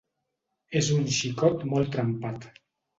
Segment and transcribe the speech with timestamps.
[0.79, 2.53] És un xicot molt trempat.